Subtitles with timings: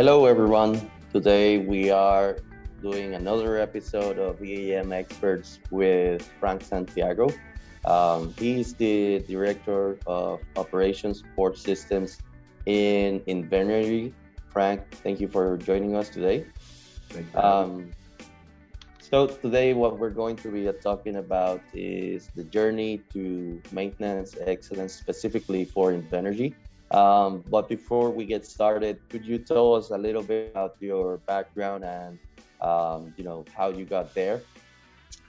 [0.00, 0.90] Hello, everyone.
[1.12, 2.38] Today we are
[2.80, 7.28] doing another episode of EAM Experts with Frank Santiago.
[7.84, 12.16] Um, he's the Director of Operations Support Systems
[12.64, 14.14] in Invenergy.
[14.48, 16.46] Frank, thank you for joining us today.
[17.34, 17.90] Um,
[19.00, 24.94] so today what we're going to be talking about is the journey to maintenance excellence
[24.94, 26.54] specifically for Invenergy.
[26.90, 31.18] Um, but before we get started, could you tell us a little bit about your
[31.18, 32.18] background and
[32.60, 34.42] um, you know how you got there?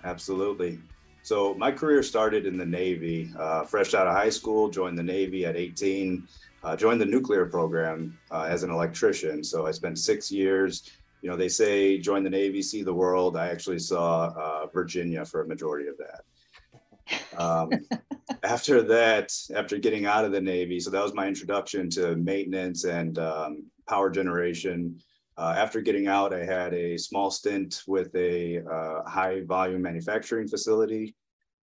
[0.04, 0.80] Absolutely.
[1.24, 3.32] So my career started in the Navy.
[3.38, 6.28] Uh, fresh out of high school, joined the Navy at 18.
[6.64, 9.44] Uh, joined the nuclear program uh, as an electrician.
[9.44, 10.90] So I spent six years.
[11.22, 13.38] You know, they say join the Navy, see the world.
[13.38, 17.40] I actually saw uh, Virginia for a majority of that.
[17.40, 17.70] Um,
[18.44, 22.84] after that, after getting out of the Navy, so that was my introduction to maintenance
[22.84, 25.00] and um, power generation.
[25.38, 30.48] Uh, after getting out, I had a small stint with a uh, high volume manufacturing
[30.48, 31.16] facility.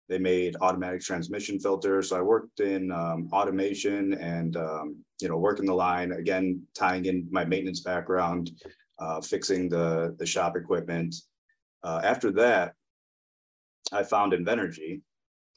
[0.09, 2.11] They made automatic transmission filters.
[2.11, 7.07] So I worked in um, automation and, um, you know, working the line, again, tying
[7.07, 8.51] in my maintenance background,
[8.99, 11.15] uh, fixing the, the shop equipment.
[11.83, 12.75] Uh, after that,
[13.93, 15.01] I found Invenergy,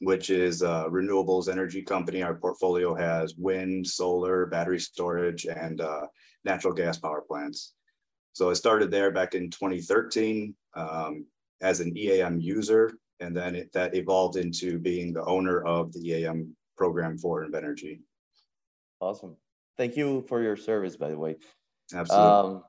[0.00, 2.22] which is a renewables energy company.
[2.22, 6.06] Our portfolio has wind, solar, battery storage, and uh,
[6.44, 7.74] natural gas power plants.
[8.32, 11.26] So I started there back in 2013 um,
[11.60, 16.00] as an EAM user, and then it, that evolved into being the owner of the
[16.10, 18.00] EAM program for Invenergy.
[19.00, 19.36] Awesome.
[19.76, 21.36] Thank you for your service, by the way.
[21.92, 22.26] Absolutely.
[22.26, 22.62] Um,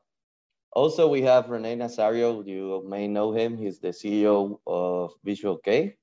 [0.71, 2.45] also, we have Rene Nazario.
[2.45, 3.57] You may know him.
[3.57, 5.93] He's the CEO of VisualK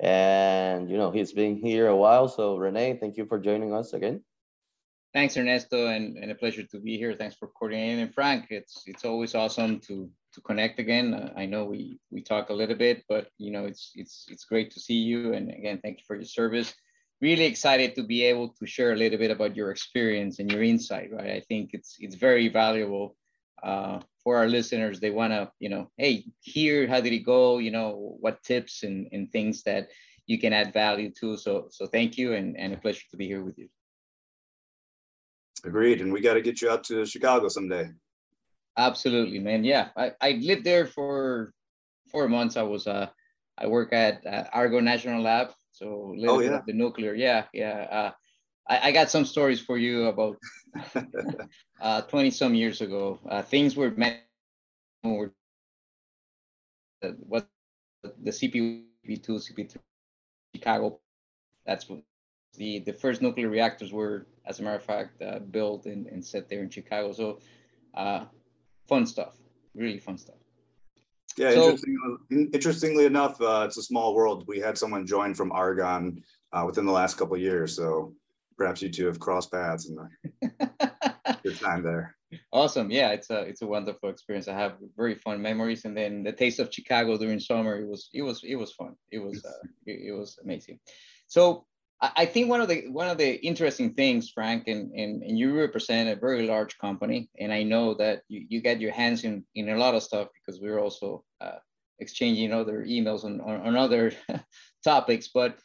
[0.00, 2.26] and you know he's been here a while.
[2.28, 4.22] So Renee, thank you for joining us again.
[5.12, 7.14] Thanks, Ernesto, and, and a pleasure to be here.
[7.14, 8.00] Thanks for coordinating.
[8.00, 11.32] And Frank, it's it's always awesome to to connect again.
[11.36, 14.70] I know we we talk a little bit, but you know it's it's it's great
[14.72, 15.34] to see you.
[15.34, 16.72] And again, thank you for your service.
[17.20, 20.62] Really excited to be able to share a little bit about your experience and your
[20.62, 21.12] insight.
[21.12, 23.16] Right, I think it's it's very valuable
[23.62, 27.58] uh, for our listeners they want to you know hey here how did it go?
[27.58, 29.88] You know what tips and, and things that
[30.26, 31.36] you can add value to.
[31.36, 33.68] So so thank you and, and a pleasure to be here with you.
[35.64, 37.90] Agreed and we got to get you out to chicago someday.
[38.76, 39.64] Absolutely man.
[39.64, 41.52] Yeah i, I lived there for
[42.10, 42.56] four months.
[42.56, 43.08] I was uh
[43.58, 46.60] i work at uh, argonne national lab so oh, yeah.
[46.66, 47.14] the nuclear.
[47.14, 48.10] Yeah yeah uh,
[48.68, 50.38] I, I got some stories for you about
[51.80, 53.18] uh, 20 some years ago.
[53.28, 54.22] Uh, things were met
[55.02, 55.32] were
[57.02, 57.48] uh, what
[58.22, 59.76] the CP2, CP3,
[60.54, 61.00] Chicago.
[61.66, 62.02] That's what
[62.56, 66.24] the the first nuclear reactors were, as a matter of fact, uh, built and, and
[66.24, 67.12] set there in Chicago.
[67.12, 67.38] So,
[67.94, 68.24] uh,
[68.88, 69.36] fun stuff,
[69.74, 70.36] really fun stuff.
[71.36, 74.44] Yeah, so, interestingly, interestingly enough, uh, it's a small world.
[74.46, 76.22] We had someone join from Argonne
[76.52, 78.14] uh, within the last couple years, so
[78.60, 82.14] perhaps you two have crossed paths in the good time there.
[82.52, 82.90] Awesome.
[82.90, 84.48] Yeah, it's a it's a wonderful experience.
[84.48, 87.80] I have very fun memories, and then the taste of Chicago during summer.
[87.80, 88.96] It was it was it was fun.
[89.10, 90.78] It was uh, it, it was amazing.
[91.26, 91.64] So
[92.02, 95.58] I think one of the one of the interesting things, Frank, and, and, and you
[95.58, 99.44] represent a very large company, and I know that you, you get your hands in,
[99.54, 101.60] in a lot of stuff because we're also uh,
[101.98, 104.12] exchanging other emails on, on, on other
[104.84, 105.28] topics.
[105.28, 105.58] But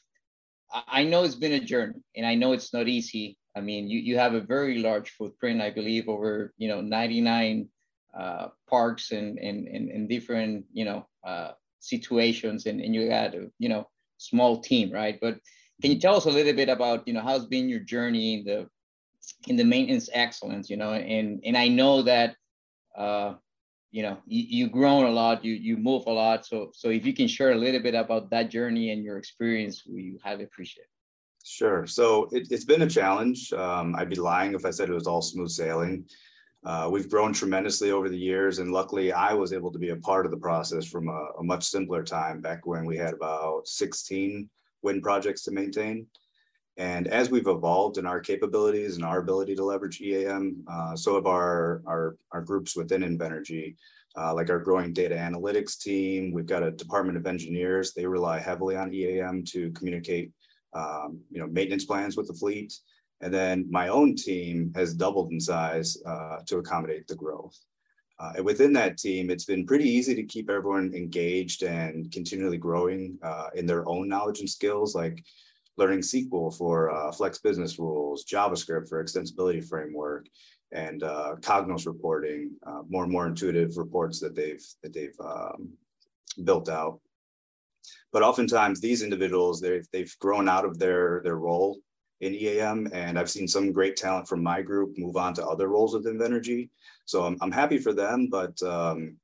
[0.87, 3.37] I know it's been a journey and I know it's not easy.
[3.55, 7.69] I mean, you, you have a very large footprint, I believe, over, you know, 99
[8.17, 13.49] uh, parks and, and, and, different, you know, uh, situations and, and you got a,
[13.59, 13.87] you know,
[14.17, 15.17] small team, right?
[15.21, 15.39] But
[15.81, 18.45] can you tell us a little bit about, you know, how's been your journey in
[18.45, 18.69] the,
[19.47, 22.35] in the maintenance excellence, you know, and, and I know that,
[22.97, 23.35] uh,
[23.95, 26.45] you know you, you grown a lot you you move a lot.
[26.45, 29.83] So so if you can share a little bit about that journey and your experience
[29.87, 30.89] we highly appreciate it.
[31.45, 31.85] Sure.
[31.87, 33.53] So it, has been a challenge.
[33.53, 36.05] Um, i'd be lying if i said it was all smooth sailing.
[36.65, 40.03] Uh, we've grown tremendously over the years and luckily i was able to be a
[40.09, 43.67] part of the process from a, a much simpler time back when we had about
[43.67, 44.49] 16
[44.81, 46.07] wind projects to maintain
[46.77, 51.15] and as we've evolved in our capabilities and our ability to leverage EAM, uh, so
[51.15, 53.75] have our, our, our groups within Invenergy,
[54.17, 56.33] uh, like our growing data analytics team.
[56.33, 57.93] We've got a department of engineers.
[57.93, 60.31] They rely heavily on EAM to communicate
[60.73, 62.73] um, you know, maintenance plans with the fleet.
[63.21, 67.57] And then my own team has doubled in size uh, to accommodate the growth.
[68.19, 72.57] Uh, and within that team, it's been pretty easy to keep everyone engaged and continually
[72.57, 74.95] growing uh, in their own knowledge and skills.
[74.95, 75.23] Like
[75.77, 80.27] learning SQL for uh, flex business rules, JavaScript for extensibility framework,
[80.71, 85.73] and uh, Cognos reporting, uh, more and more intuitive reports that they've that they've um,
[86.43, 86.99] built out.
[88.11, 91.79] But oftentimes these individuals they've they've grown out of their their role
[92.21, 95.67] in EAM, and I've seen some great talent from my group move on to other
[95.67, 96.69] roles within Invenergy.
[97.05, 99.17] So I'm I'm happy for them, but um,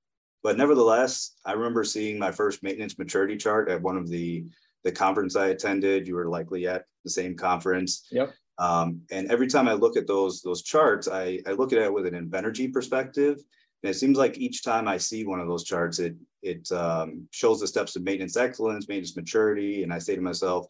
[0.44, 4.46] but nevertheless, I remember seeing my first maintenance maturity chart at one of the
[4.84, 6.08] the conference I attended.
[6.08, 8.08] You were likely at the same conference.
[8.12, 8.34] Yep.
[8.58, 11.94] Um, and every time I look at those those charts, I, I look at it
[11.94, 13.38] with an Invenergy perspective.
[13.84, 17.28] And it seems like each time I see one of those charts, it it um,
[17.32, 20.68] shows the steps of maintenance excellence, maintenance maturity, and I say to myself,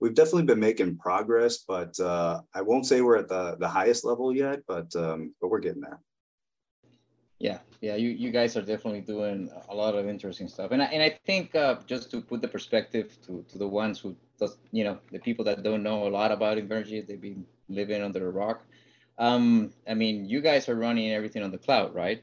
[0.00, 4.04] we've definitely been making progress, but uh, I won't say we're at the the highest
[4.04, 6.00] level yet, but um, but we're getting there.
[7.38, 10.86] Yeah, yeah, you, you guys are definitely doing a lot of interesting stuff, and I,
[10.86, 14.56] and I think uh, just to put the perspective to, to the ones who does,
[14.72, 18.26] you know, the people that don't know a lot about Invenergy, they've been living under
[18.26, 18.64] a rock.
[19.18, 22.22] Um, I mean, you guys are running everything on the cloud, right?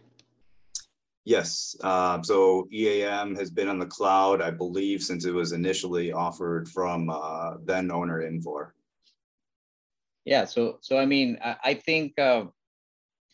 [1.25, 1.75] Yes.
[1.81, 6.67] Uh, so EAM has been on the cloud, I believe, since it was initially offered
[6.67, 8.71] from uh, then owner Infor.
[10.25, 10.45] Yeah.
[10.45, 12.17] So so I mean, I, I think.
[12.17, 12.45] Uh,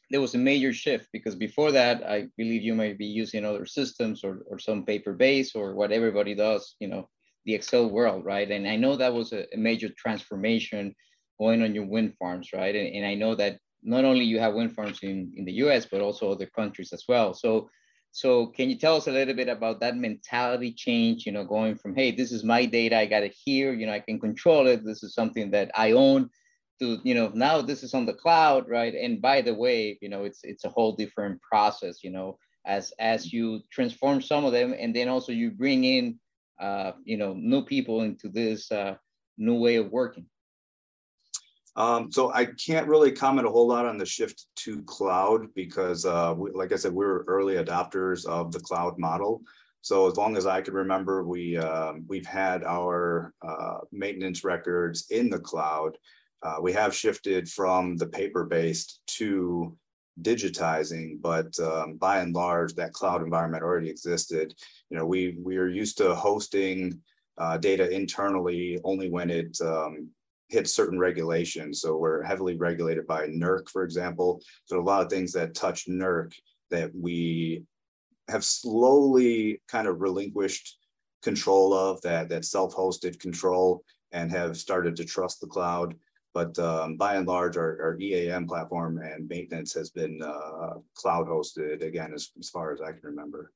[0.10, 3.66] there was a major shift because before that, I believe you might be using other
[3.66, 7.10] systems or, or some paper base or what everybody does, you know,
[7.46, 8.50] the Excel world, right?
[8.50, 10.96] And I know that was a, a major transformation
[11.40, 12.76] going on your wind farms, right?
[12.76, 15.86] And, and I know that not only you have wind farms in, in the US,
[15.86, 17.34] but also other countries as well.
[17.34, 17.70] So,
[18.12, 21.76] so can you tell us a little bit about that mentality change, you know, going
[21.76, 24.68] from, hey, this is my data, I got it here, you know, I can control
[24.68, 24.84] it.
[24.84, 26.30] This is something that I own
[26.80, 30.10] to you know now this is on the cloud right and by the way you
[30.10, 34.52] know it's it's a whole different process you know as as you transform some of
[34.52, 36.20] them and then also you bring in
[36.60, 38.96] uh, you know new people into this uh,
[39.38, 40.26] new way of working
[41.76, 46.06] um, so I can't really comment a whole lot on the shift to cloud because,
[46.06, 49.42] uh, we, like I said, we are early adopters of the cloud model.
[49.82, 55.10] So as long as I can remember, we um, we've had our uh, maintenance records
[55.10, 55.98] in the cloud.
[56.42, 59.76] Uh, we have shifted from the paper-based to
[60.22, 64.54] digitizing, but um, by and large, that cloud environment already existed.
[64.90, 67.02] You know, we we are used to hosting
[67.38, 70.10] uh, data internally only when it um,
[70.50, 71.82] hits certain regulations.
[71.82, 74.42] So we're heavily regulated by NERC, for example.
[74.66, 76.34] So a lot of things that touch NERC
[76.72, 77.64] that we
[78.30, 80.78] have slowly kind of relinquished
[81.22, 85.96] control of that that self-hosted control and have started to trust the cloud.
[86.34, 91.28] But um, by and large, our, our, EAM platform and maintenance has been uh, cloud
[91.28, 93.52] hosted again, as, as far as I can remember.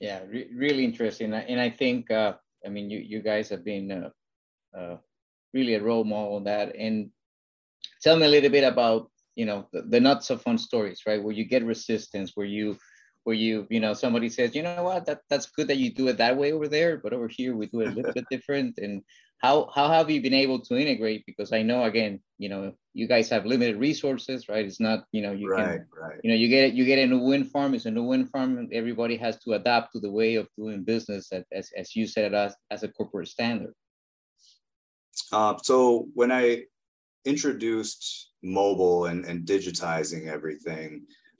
[0.00, 1.32] Yeah, re really interesting.
[1.32, 2.34] And I think, uh,
[2.64, 4.96] I mean, you, you guys have been uh, uh,
[5.52, 6.74] really a role model on that.
[6.76, 7.10] And
[8.02, 11.22] tell me a little bit about, you know, the, the not so fun stories, right?
[11.22, 12.76] Where you get resistance, where you,
[13.24, 16.08] where you, you know, somebody says, you know what, that, that's good that you do
[16.08, 18.78] it that way over there, but over here we do it a little bit different.
[18.78, 19.02] And
[19.46, 21.24] how how have you been able to integrate?
[21.26, 22.62] Because i know again you know
[23.00, 24.64] you guys have limited resources right?
[24.70, 26.20] It's not you know you right, can right.
[26.22, 28.68] you know you get you get a new wind farm it's a new wind farm
[28.72, 32.34] everybody has to adapt to the way of doing business as, as, as you said
[32.34, 33.74] as, as a corporate standard.
[35.32, 36.44] Uh, so when i
[37.24, 40.88] introduced mobile and, and digitizing everything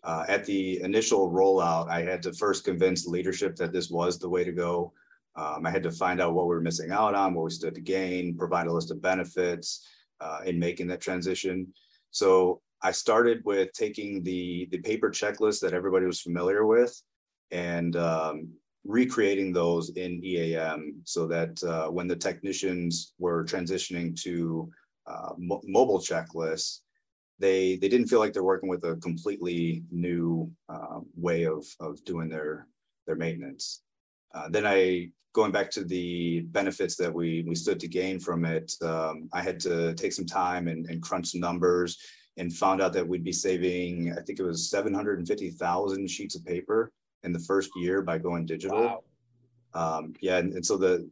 [0.09, 4.33] uh, at the initial rollout i had to first convince leadership that this was the
[4.35, 4.93] way to go
[5.37, 7.75] um, I had to find out what we were missing out on, what we stood
[7.75, 9.87] to gain, provide a list of benefits
[10.21, 11.73] uh, in making that transition.
[12.11, 17.01] So I started with taking the, the paper checklist that everybody was familiar with
[17.51, 18.49] and um,
[18.85, 24.71] recreating those in EAM so that uh, when the technicians were transitioning to
[25.07, 26.81] uh, mo mobile checklists,
[27.39, 32.03] they they didn't feel like they're working with a completely new uh, way of of
[32.05, 32.67] doing their
[33.07, 33.83] their maintenance.
[34.35, 38.45] Uh, then I going back to the benefits that we we stood to gain from
[38.45, 41.99] it, um, I had to take some time and, and crunch some numbers
[42.37, 46.93] and found out that we'd be saving, I think it was 750,000 sheets of paper
[47.23, 48.83] in the first year by going digital.
[48.83, 49.05] Wow.
[49.75, 51.11] Um, yeah, and, and, so the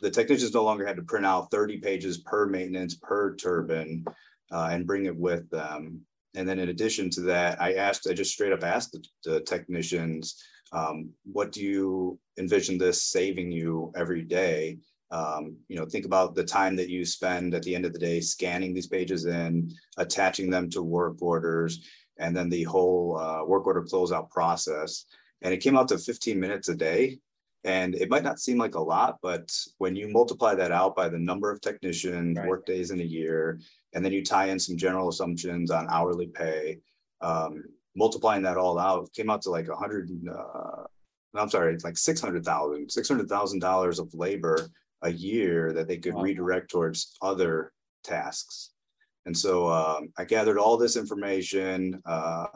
[0.00, 4.04] the technicians no longer had to print out 30 pages per maintenance per turbine
[4.52, 6.02] uh, and bring it with them.
[6.34, 9.40] And then in addition to that, I asked, I just straight up asked the, the
[9.40, 10.42] technicians,
[10.72, 14.78] um, what do you envision this saving you every day?
[15.10, 17.98] Um, you know, think about the time that you spend at the end of the
[17.98, 21.86] day scanning these pages in, attaching them to work orders,
[22.18, 25.04] and then the whole uh, work order closeout process.
[25.42, 27.18] And it came out to 15 minutes a day.
[27.64, 31.08] And it might not seem like a lot, but when you multiply that out by
[31.08, 32.46] the number of technicians, right.
[32.46, 33.58] work days in a year,
[33.92, 36.78] and then you tie in some general assumptions on hourly pay.
[37.20, 37.64] Um,
[37.96, 40.10] multiplying that all out came out to like a hundred.
[40.28, 40.84] Uh,
[41.34, 44.68] I'm sorry, it's like six hundred thousand, six hundred thousand dollars of labor
[45.02, 46.22] a year that they could wow.
[46.22, 47.72] redirect towards other
[48.04, 48.70] tasks.
[49.26, 52.46] And so um, I gathered all this information, uh,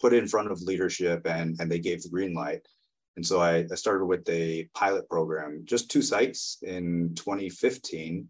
[0.00, 2.66] put it in front of leadership, and and they gave the green light.
[3.16, 8.28] And so I, I started with a pilot program, just two sites in 2015.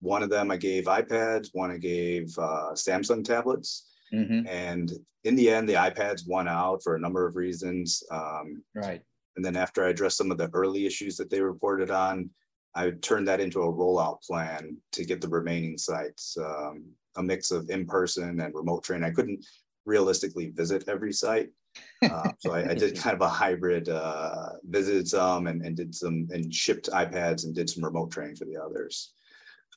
[0.00, 3.86] One of them I gave iPads, one I gave uh, Samsung tablets.
[4.16, 4.46] Mm-hmm.
[4.46, 4.92] And
[5.24, 8.02] in the end, the iPads won out for a number of reasons.
[8.10, 9.02] Um, right.
[9.36, 12.30] And then after I addressed some of the early issues that they reported on,
[12.74, 16.84] I turned that into a rollout plan to get the remaining sites, um,
[17.16, 19.08] a mix of in-person and remote training.
[19.08, 19.44] I couldn't
[19.86, 21.50] realistically visit every site.
[22.02, 25.94] Uh, so I, I, did kind of a hybrid, uh, visited some and, and did
[25.94, 29.12] some and shipped iPads and did some remote training for the others.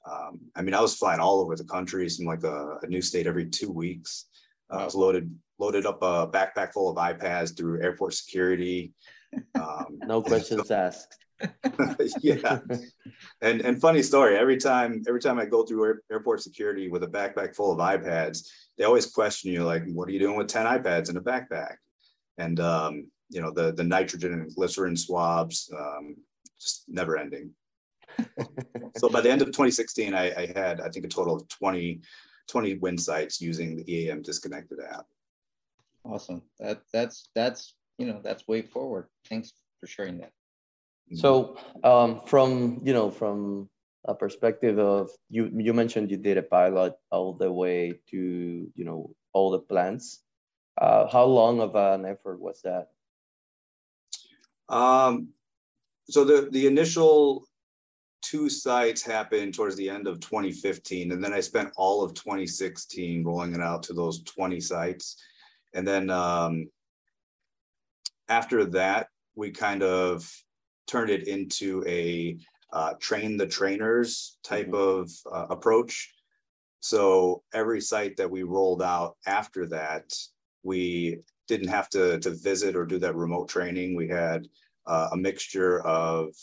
[0.09, 3.01] Um, I mean, I was flying all over the country, some like a, a new
[3.01, 4.25] state every two weeks.
[4.71, 8.93] Uh, I was loaded loaded up a backpack full of iPads through airport security.
[9.55, 11.17] Um, no questions asked.
[12.21, 12.59] yeah,
[13.41, 14.37] and and funny story.
[14.37, 17.79] Every time every time I go through air, airport security with a backpack full of
[17.79, 21.21] iPads, they always question you like, "What are you doing with ten iPads in a
[21.21, 21.75] backpack?"
[22.37, 26.17] And um, you know the the nitrogen and glycerin swabs, um,
[26.59, 27.51] just never ending.
[28.97, 32.01] so by the end of 2016, I, I, had I think a total of 20
[32.49, 35.05] 20 win sites using the EAM disconnected app.
[36.03, 36.41] Awesome.
[36.59, 39.07] That that's that's you know that's way forward.
[39.27, 40.31] Thanks for sharing that.
[41.13, 43.69] So um, from you know from
[44.05, 48.85] a perspective of you you mentioned you did a pilot all the way to you
[48.85, 50.21] know all the plants.
[50.77, 52.87] Uh, how long of an effort was that?
[54.69, 55.29] Um,
[56.09, 57.48] so the the initial
[58.21, 63.23] two sites happened towards the end of 2015, and then I spent all of 2016
[63.23, 65.17] rolling it out to those 20 sites,
[65.73, 66.69] and then um,
[68.27, 70.29] after that we kind of
[70.87, 72.37] turned it into a
[72.71, 75.01] uh, train the trainers type mm-hmm.
[75.01, 76.13] of uh, approach.
[76.81, 80.13] So every site that we rolled out after that,
[80.63, 83.95] we didn't have to, to visit or do that remote training.
[83.95, 84.47] We had
[84.85, 86.33] uh, a mixture of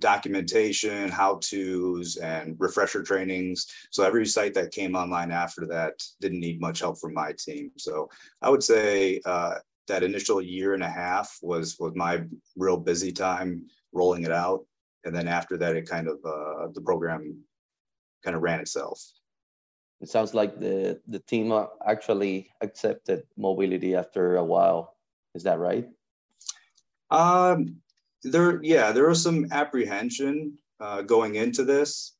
[0.00, 3.66] documentation, how to's, and refresher trainings.
[3.90, 7.70] So every site that came online after that didn't need much help from my team.
[7.76, 8.08] So
[8.42, 9.54] I would say uh,
[9.88, 12.22] that initial year and a half was was my
[12.56, 14.64] real busy time rolling it out,
[15.04, 17.38] and then after that, it kind of uh, the program
[18.24, 19.00] kind of ran itself.
[20.00, 21.52] It sounds like the the team
[21.86, 24.96] actually accepted mobility after a while.
[25.34, 25.88] Is that right?
[27.10, 27.82] Um,
[28.22, 32.16] there, yeah, there was some apprehension uh, going into this.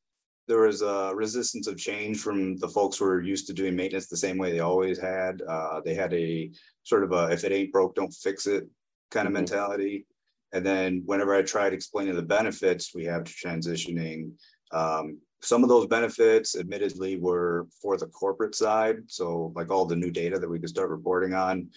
[0.49, 4.09] There was a resistance of change from the folks who were used to doing maintenance
[4.09, 5.42] the same way they always had.
[5.42, 6.50] Uh, they had a
[6.83, 8.66] sort of a if it ain't broke, don't fix it
[9.11, 9.40] kind of mm-hmm.
[9.40, 10.07] mentality.
[10.52, 14.33] And then whenever I tried explaining the benefits we have to transitioning,
[14.73, 18.99] um, some of those benefits admittedly were for the corporate side.
[19.07, 21.69] So like all the new data that we could start reporting on.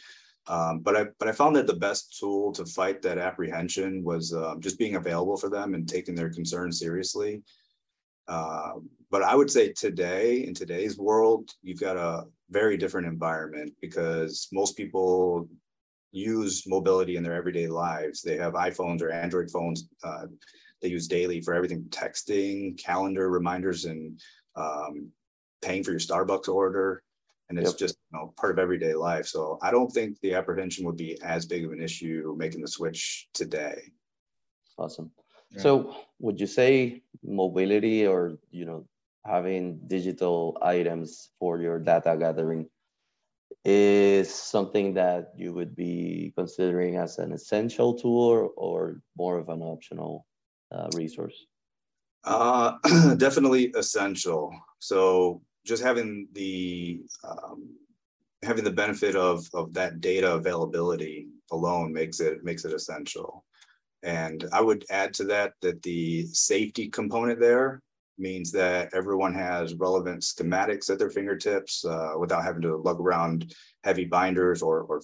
[0.47, 4.33] Um, but I but I found that the best tool to fight that apprehension was
[4.33, 7.41] um, just being available for them and taking their concerns seriously.
[8.27, 8.73] Uh,
[9.09, 14.47] but I would say today, in today's world, you've got a very different environment because
[14.51, 15.47] most people
[16.11, 18.21] use mobility in their everyday lives.
[18.21, 19.87] They have iPhones or Android phones.
[20.03, 20.25] Uh,
[20.81, 24.19] they use daily for everything: texting, calendar reminders, and
[24.57, 25.09] um,
[25.61, 27.01] paying for your Starbucks order
[27.53, 27.79] and it's yep.
[27.79, 29.27] just you know part of everyday life.
[29.27, 32.67] So I don't think the apprehension would be as big of an issue making the
[32.67, 33.91] switch today.
[34.77, 35.11] Awesome.
[35.51, 35.61] Yeah.
[35.61, 38.87] So would you say mobility or you know
[39.25, 42.67] having digital items for your data gathering
[43.63, 49.47] is something that you would be considering as an essential tool or, or more of
[49.47, 50.25] an optional
[50.71, 51.45] uh, resource?
[52.25, 52.77] Uh,
[53.17, 54.51] definitely essential.
[54.79, 57.75] So just having the um,
[58.43, 63.43] having the benefit of of that data availability alone makes it makes it essential.
[64.03, 67.81] And I would add to that that the safety component there
[68.17, 73.53] means that everyone has relevant schematics at their fingertips uh, without having to lug around
[73.83, 75.01] heavy binders or, or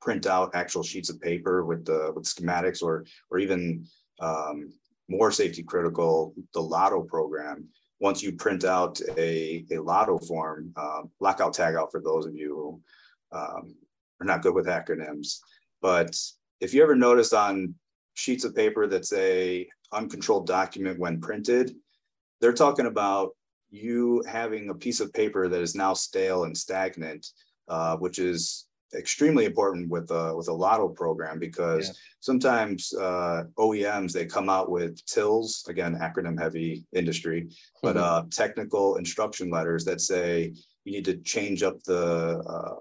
[0.00, 3.86] print out actual sheets of paper with the with schematics or or even
[4.20, 4.72] um,
[5.08, 7.68] more safety critical the LOTO program
[8.00, 12.82] once you print out a, a LOTO form, um, lockout tagout for those of you
[13.30, 13.76] who um,
[14.20, 15.38] are not good with acronyms.
[15.80, 16.16] But
[16.60, 17.74] if you ever notice on
[18.14, 21.76] sheets of paper that say uncontrolled document when printed,
[22.40, 23.30] they're talking about
[23.70, 27.26] you having a piece of paper that is now stale and stagnant,
[27.68, 31.94] uh, which is extremely important with a with a LOTO program because yeah.
[32.20, 37.48] sometimes uh, OEMs they come out with TILs again acronym heavy industry,
[37.82, 38.04] but mm-hmm.
[38.04, 40.52] uh, technical instruction letters that say
[40.84, 42.74] you need to change up the uh,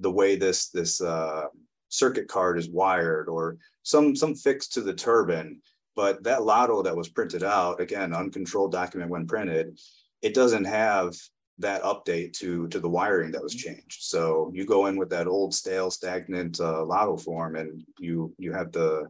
[0.00, 1.46] the way this this uh,
[1.88, 5.60] circuit card is wired or some some fix to the turbine.
[5.96, 9.78] But that LOTO that was printed out again uncontrolled document when printed,
[10.22, 11.14] it doesn't have
[11.60, 13.74] that update to to the wiring that was mm-hmm.
[13.74, 14.02] changed.
[14.02, 18.52] So you go in with that old stale stagnant uh, LOTO form, and you you
[18.52, 19.08] have the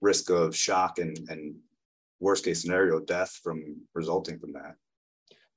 [0.00, 1.54] risk of shock and and
[2.20, 4.74] worst case scenario death from resulting from that.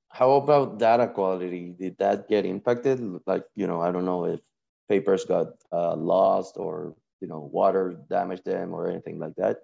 [0.10, 1.75] How about data quality?
[1.78, 3.00] Did that get impacted?
[3.25, 4.40] Like you know, I don't know if
[4.88, 9.58] papers got uh, lost or you know water damaged them or anything like that.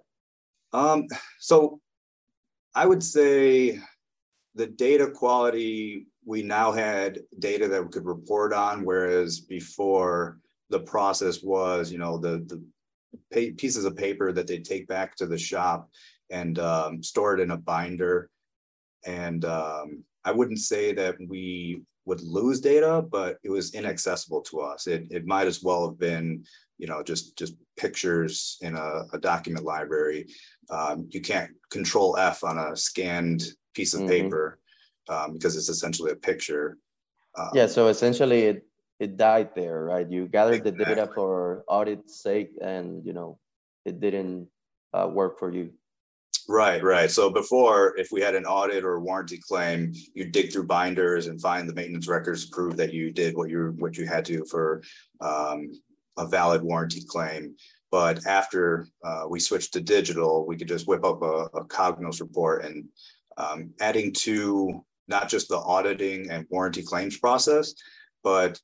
[0.72, 1.06] Um,
[1.38, 1.80] so
[2.74, 3.78] I would say
[4.54, 10.38] the data quality we now had data that we could report on, whereas before
[10.70, 12.46] the process was, you know, the
[13.32, 15.90] the pieces of paper that they take back to the shop
[16.30, 18.30] and um, store it in a binder.
[19.04, 24.60] And um, I wouldn't say that we would lose data, but it was inaccessible to
[24.60, 24.86] us.
[24.86, 26.44] It, it might as well have been,
[26.78, 30.26] you know, just just pictures in a, a document library.
[30.70, 34.10] Um, you can't control F on a scanned piece of mm-hmm.
[34.10, 34.58] paper
[35.08, 36.78] um, because it's essentially a picture.
[37.36, 38.66] Um, yeah, so essentially it
[39.00, 40.08] it died there, right?
[40.08, 40.84] You gathered exactly.
[40.84, 43.38] the data for audit's sake, and you know
[43.84, 44.48] it didn't
[44.92, 45.72] uh, work for you.
[46.48, 47.10] Right, right.
[47.10, 51.40] So before, if we had an audit or warranty claim, you dig through binders and
[51.40, 54.44] find the maintenance records to prove that you did what you what you had to
[54.46, 54.82] for
[55.20, 55.70] um,
[56.18, 57.54] a valid warranty claim.
[57.90, 62.20] But after uh, we switched to digital, we could just whip up a, a Cognos
[62.20, 62.86] report and
[63.36, 67.74] um, adding to not just the auditing and warranty claims process,
[68.22, 68.60] but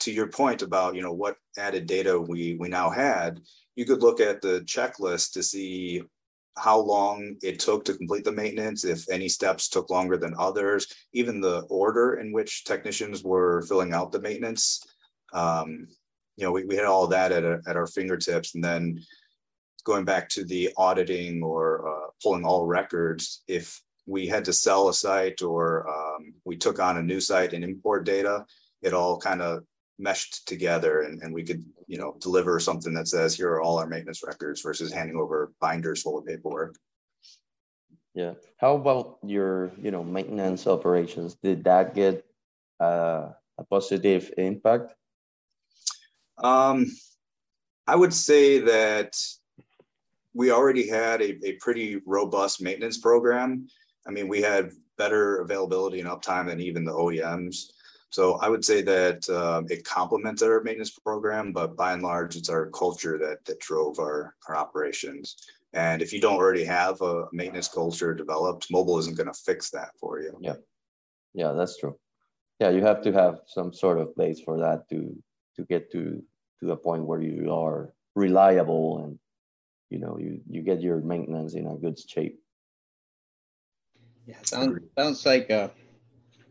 [0.00, 3.40] to your point about you know what added data we we now had,
[3.76, 6.02] you could look at the checklist to see
[6.56, 10.86] how long it took to complete the maintenance, if any steps took longer than others,
[11.12, 14.80] even the order in which technicians were filling out the maintenance.
[15.32, 15.88] Um,
[16.36, 18.54] you know, we, we had all that at, a, at our fingertips.
[18.54, 19.00] And then
[19.84, 24.88] going back to the auditing or uh, pulling all records, if we had to sell
[24.88, 28.44] a site or um, we took on a new site and import data,
[28.82, 29.64] it all kind of
[29.98, 33.78] meshed together and, and we could, you know, deliver something that says, here are all
[33.78, 36.76] our maintenance records versus handing over binders full of paperwork.
[38.14, 38.34] Yeah.
[38.58, 41.36] How about your, you know, maintenance operations?
[41.42, 42.24] Did that get
[42.80, 44.94] uh, a positive impact?
[46.38, 46.86] Um,
[47.86, 49.16] I would say that
[50.32, 53.68] we already had a, a pretty robust maintenance program.
[54.06, 57.70] I mean, we had better availability and uptime than even the OEMs.
[58.10, 62.36] So I would say that um, it complements our maintenance program, but by and large,
[62.36, 65.36] it's our culture that that drove our our operations.
[65.72, 69.70] And if you don't already have a maintenance culture developed, mobile isn't going to fix
[69.70, 70.38] that for you.
[70.40, 70.54] Yeah,
[71.34, 71.98] yeah, that's true.
[72.60, 75.16] Yeah, you have to have some sort of place for that to
[75.56, 76.22] to get to
[76.60, 79.18] to a point where you are reliable and
[79.90, 82.38] you know you you get your maintenance in a good shape.
[84.26, 85.68] Yeah, sounds sounds like uh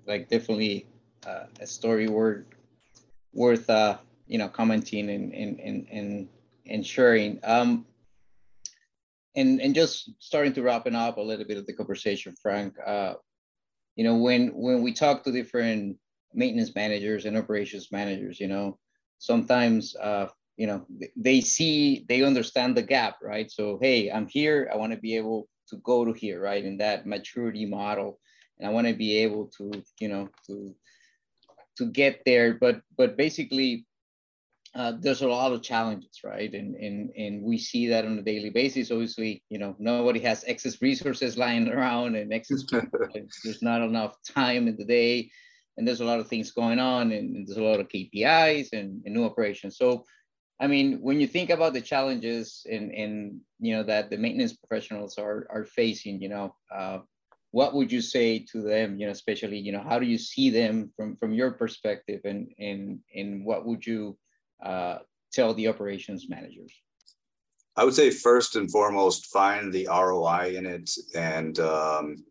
[0.06, 0.88] like definitely
[1.26, 2.46] uh, a story worth
[3.34, 6.28] worth uh you know commenting and and and
[6.70, 7.40] and, sharing.
[7.44, 7.86] Um,
[9.36, 12.76] and and just starting to wrapping up a little bit of the conversation, Frank.
[12.86, 13.16] Uh,
[13.96, 15.98] you know, when when we talk to different
[16.34, 18.78] maintenance managers and operations managers, you know,
[19.18, 23.50] sometimes uh, you know they see they understand the gap, right?
[23.50, 24.70] So hey, I'm here.
[24.72, 26.64] I want to be able to go to here, right?
[26.64, 28.20] In that maturity model.
[28.60, 30.74] And I want to be able to, you know, to
[31.78, 32.54] to get there.
[32.54, 33.86] But but basically
[34.76, 36.52] uh, there's a lot of challenges, right?
[36.54, 38.90] And, and, and we see that on a daily basis.
[38.90, 42.64] Obviously, you know, nobody has excess resources lying around and excess,
[43.44, 45.30] there's not enough time in the day.
[45.78, 48.70] And there's a lot of things going on and, and there's a lot of KPIs
[48.74, 49.78] and, and, new operations.
[49.78, 50.06] So
[50.60, 54.54] I mean, when you think about the challenges and, and you know that the maintenance
[54.54, 57.00] professionals are are facing, you know, uh,
[57.52, 58.98] what would you say to them?
[58.98, 62.50] You know, especially you know, how do you see them from from your perspective, and
[62.60, 64.18] and and what would you
[64.64, 65.00] uh,
[65.32, 66.74] tell the operations managers?
[67.76, 72.24] I would say first and foremost, find the ROI in it and um,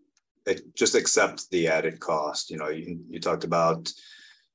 [0.46, 2.50] it, just accept the added cost.
[2.50, 3.92] You know, you, you talked about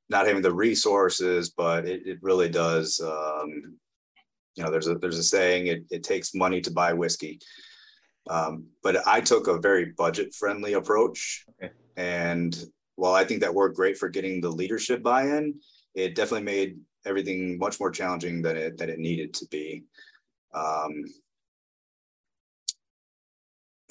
[0.09, 2.99] not having the resources, but it, it really does.
[2.99, 3.77] Um,
[4.55, 7.39] you know, there's a there's a saying it, it takes money to buy whiskey.
[8.29, 11.45] Um, but I took a very budget friendly approach.
[11.63, 11.73] Okay.
[11.95, 12.57] And
[12.95, 15.55] while I think that worked great for getting the leadership buy-in,
[15.95, 19.83] it definitely made everything much more challenging than it than it needed to be.
[20.53, 21.05] Um,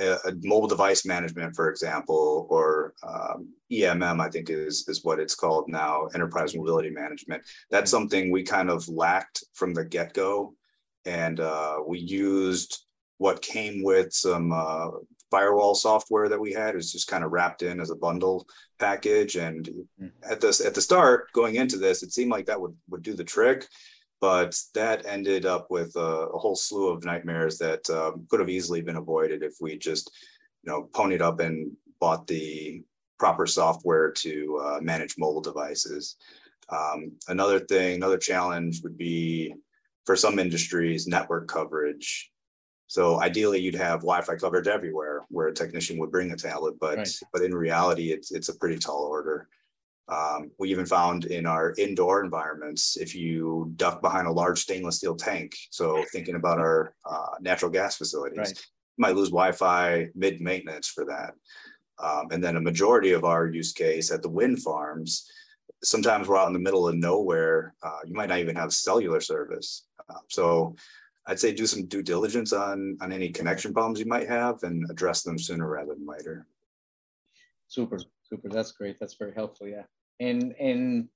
[0.01, 5.21] a, a mobile device management, for example, or um, EMM, I think is is what
[5.21, 7.43] it's called now, enterprise mobility management.
[7.71, 10.55] That's something we kind of lacked from the get go,
[11.05, 12.85] and uh, we used
[13.19, 14.89] what came with some uh,
[15.31, 16.71] firewall software that we had.
[16.71, 18.47] It was just kind of wrapped in as a bundle
[18.79, 19.69] package, and
[20.01, 20.11] mm.
[20.29, 23.15] at this at the start going into this, it seemed like that would would do
[23.15, 23.67] the trick
[24.27, 26.01] but that ended up with a,
[26.35, 30.11] a whole slew of nightmares that um, could have easily been avoided if we just,
[30.65, 32.83] you know, ponied up and bought the
[33.21, 36.17] proper software to uh, manage mobile devices.
[36.71, 39.55] Um, another thing, another challenge would be
[40.07, 42.33] for some industries, network coverage.
[42.89, 46.99] So ideally, you'd have Wi-Fi coverage everywhere, where a technician would bring a tablet, but
[46.99, 47.21] right.
[47.33, 49.47] but in reality, it's it's a pretty tall order.
[50.09, 54.97] Um, we even found in our indoor environments, if you duck behind a large stainless
[54.97, 58.49] steel tank, so thinking about our uh, natural gas facilities, right.
[58.49, 61.35] you might lose Wi-Fi mid-maintenance for that.
[61.99, 65.29] Um, and then a majority of our use case at the wind farms,
[65.83, 67.75] sometimes we're out in the middle of nowhere.
[67.83, 69.87] Uh, you might not even have cellular service.
[70.09, 70.77] Uh, so
[71.27, 74.89] I'd say do some due diligence on on any connection problems you might have and
[74.91, 76.47] address them sooner rather than later.
[77.67, 78.49] Super, super.
[78.49, 78.97] That's great.
[79.01, 79.69] That's very helpful.
[79.69, 79.85] Yeah
[80.21, 81.09] and and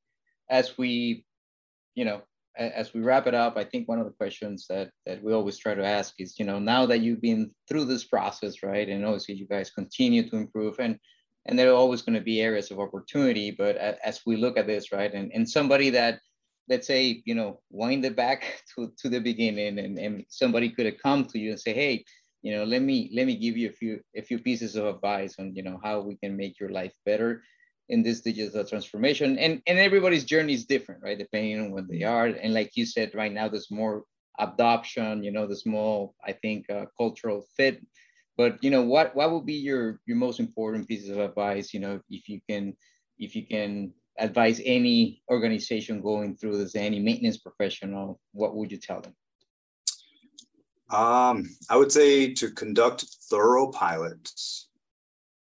[0.48, 1.24] as we
[1.94, 2.22] you know
[2.56, 5.56] as we wrap it up i think one of the questions that that we always
[5.56, 9.04] try to ask is you know now that you've been through this process right and
[9.04, 10.98] obviously you guys continue to improve and
[11.46, 14.66] and there are always going to be areas of opportunity but as we look at
[14.66, 16.20] this right and, and somebody that
[16.68, 20.86] let's say you know wind it back to, to the beginning and, and somebody could
[20.86, 22.04] have come to you and say hey
[22.42, 25.36] you know let me let me give you a few a few pieces of advice
[25.38, 27.42] on you know how we can make your life better
[27.90, 29.38] in this digital transformation.
[29.38, 31.18] And and everybody's journey is different right?
[31.18, 32.26] Depending on what they are.
[32.26, 34.04] And like you said right now there's more
[34.38, 37.84] adoption you know there's more i think uh, cultural fit.
[38.36, 41.80] But you know what what would be your your most important pieces of advice you
[41.80, 42.74] know if you can
[43.18, 48.78] if you can advise any organization going through this any maintenance professional what would you
[48.78, 49.14] tell them
[50.90, 54.70] um, i would say to conduct thorough pilots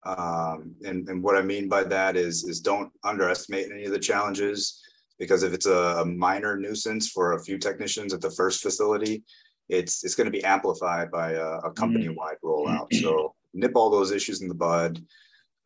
[0.05, 3.99] um, and, and what I mean by that is, is don't underestimate any of the
[3.99, 4.81] challenges
[5.19, 9.25] because if it's a, a minor nuisance for a few technicians at the first facility,
[9.69, 12.87] it's it's going to be amplified by a, a company-wide rollout.
[12.95, 14.99] So nip all those issues in the bud.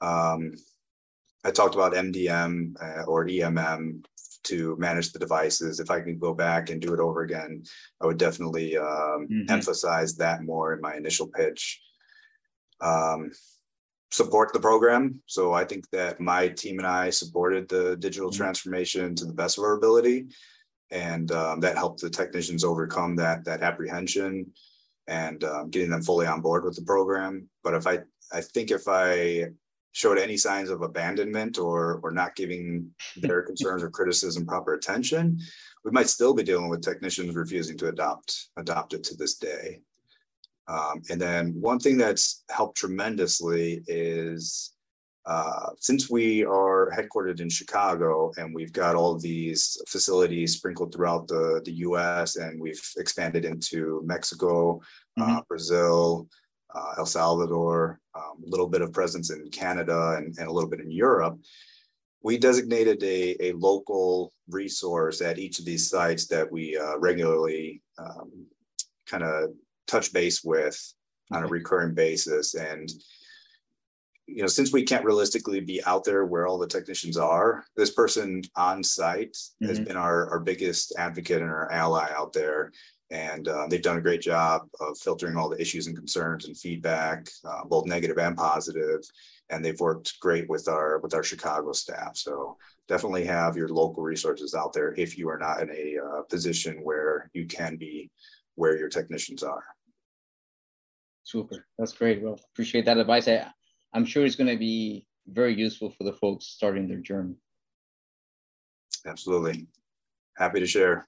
[0.01, 0.55] Um,
[1.45, 4.05] I talked about MDM uh, or EMM
[4.45, 5.81] to manage the devices.
[5.81, 7.63] If I can go back and do it over again,
[8.01, 9.51] I would definitely um, mm-hmm.
[9.51, 11.81] emphasize that more in my initial pitch.
[12.81, 13.31] Um,
[14.11, 15.23] support the program.
[15.27, 18.37] So I think that my team and I supported the digital mm-hmm.
[18.37, 20.27] transformation to the best of our ability,
[20.91, 24.53] and um, that helped the technicians overcome that that apprehension
[25.09, 27.49] and um, getting them fully on board with the program.
[27.65, 28.01] But if I
[28.33, 29.47] I think if I
[29.93, 35.39] showed any signs of abandonment or or not giving their concerns or criticism proper attention,
[35.85, 39.81] we might still be dealing with technicians refusing to adopt adopt it to this day.
[40.69, 44.73] Um, and then one thing that's helped tremendously is
[45.25, 51.29] uh, since we are headquartered in Chicago and we've got all these facilities sprinkled throughout
[51.29, 54.81] the, the US and we've expanded into Mexico,
[55.21, 55.37] uh, mm-hmm.
[55.37, 56.29] uh, Brazil,
[56.75, 60.71] uh, El Salvador, um, a little bit of presence in Canada and, and a little
[60.71, 61.39] bit in Europe,
[62.23, 67.83] we designated a, a local resource at each of these sites that we uh, regularly
[67.99, 68.47] um,
[69.07, 69.51] kind of
[69.87, 70.95] touch base with
[71.33, 72.55] on a recurring basis.
[72.55, 72.91] And
[74.27, 77.91] you know, since we can't realistically be out there where all the technicians are, this
[77.91, 79.67] person on site mm-hmm.
[79.67, 82.73] has been our, our biggest advocate and our ally out there.
[83.13, 86.57] And uh, they've done a great job of filtering all the issues and concerns and
[86.57, 89.03] feedback, uh, both negative and positive.
[89.51, 92.17] And they've worked great with our with our Chicago staff.
[92.17, 92.57] So
[92.89, 96.79] definitely have your local resources out there if you are not in a uh, position
[96.83, 98.11] where you can be
[98.55, 99.63] where your technicians are.
[101.25, 101.67] Super.
[101.79, 102.23] That's great.
[102.23, 103.29] Well, appreciate that advice.
[103.29, 103.47] I,
[103.93, 107.35] I'm sure it's going to be very useful for the folks starting their journey.
[109.07, 109.67] Absolutely.
[110.37, 111.07] Happy to share.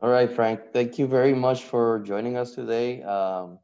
[0.00, 0.72] All right, Frank.
[0.72, 3.02] Thank you very much for joining us today.
[3.02, 3.58] Um,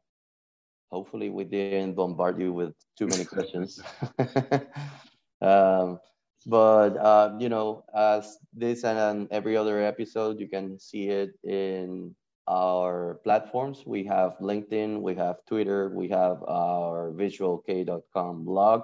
[0.91, 3.81] hopefully, we didn't bombard you with too many questions.
[5.41, 5.99] um,
[6.45, 12.15] but uh, you know, as this and every other episode, you can see it in
[12.47, 13.83] our platforms.
[13.85, 18.83] We have LinkedIn, we have Twitter, we have our visualk.com blog.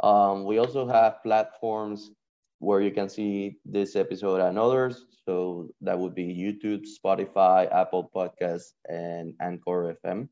[0.00, 2.10] Um, we also have platforms
[2.58, 5.06] where you can see this episode and others.
[5.24, 10.28] So that would be YouTube, Spotify, Apple Podcasts, and Anchor FM.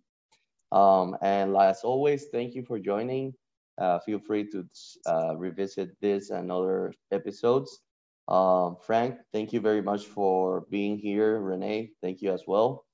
[0.73, 3.35] Um, and as always, thank you for joining.
[3.79, 4.67] Uh, feel free to
[5.07, 7.81] uh, revisit this and other episodes.
[8.29, 11.39] Um, Frank, thank you very much for being here.
[11.41, 12.85] Renee, thank you as well.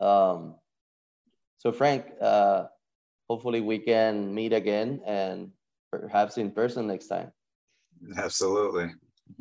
[0.00, 0.56] Um,
[1.58, 2.64] so Frank, uh,
[3.28, 5.52] hopefully we can meet again and
[5.90, 7.32] perhaps in person next time.
[8.16, 8.90] Absolutely.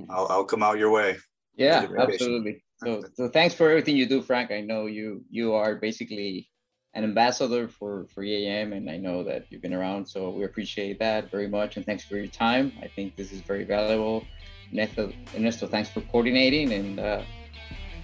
[0.09, 1.17] I'll, I'll come out your way.
[1.55, 2.63] Yeah, absolutely.
[2.83, 4.51] So, so thanks for everything you do, Frank.
[4.51, 6.49] I know you you are basically
[6.93, 10.07] an ambassador for for EAM, and I know that you've been around.
[10.07, 12.71] So we appreciate that very much, and thanks for your time.
[12.81, 14.25] I think this is very valuable.
[14.71, 17.21] Ernesto, Ernesto thanks for coordinating, and uh,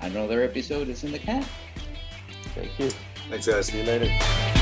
[0.01, 1.45] another episode is in the can.
[2.53, 2.91] Thank you.
[3.29, 3.67] Thanks, guys.
[3.67, 4.54] See you later.